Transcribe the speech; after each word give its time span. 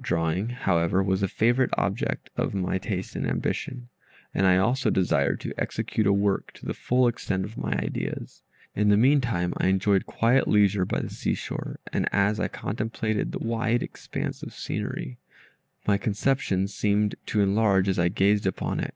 Drawing, 0.00 0.50
however, 0.50 1.02
was 1.02 1.24
a 1.24 1.26
favorite 1.26 1.72
object 1.76 2.30
of 2.36 2.54
my 2.54 2.78
taste 2.78 3.16
and 3.16 3.26
ambition, 3.26 3.88
and 4.32 4.46
I 4.46 4.56
also 4.56 4.90
desired 4.90 5.40
to 5.40 5.52
execute 5.60 6.06
a 6.06 6.12
work 6.12 6.52
to 6.52 6.64
the 6.66 6.72
full 6.72 7.08
extent 7.08 7.44
of 7.44 7.56
my 7.58 7.72
ideas. 7.72 8.44
In 8.76 8.90
the 8.90 8.96
meantime, 8.96 9.52
I 9.56 9.66
enjoyed 9.66 10.06
quiet 10.06 10.46
leisure 10.46 10.84
by 10.84 11.00
the 11.00 11.10
sea 11.10 11.34
shore, 11.34 11.80
and 11.92 12.08
as 12.12 12.38
I 12.38 12.46
contemplated 12.46 13.32
the 13.32 13.40
wide 13.40 13.82
expanse 13.82 14.40
of 14.44 14.52
scenery, 14.54 15.18
my 15.84 15.98
conception 15.98 16.68
seemed 16.68 17.16
to 17.26 17.40
enlarge 17.40 17.88
as 17.88 17.98
I 17.98 18.06
gazed 18.08 18.46
upon 18.46 18.78
it. 18.78 18.90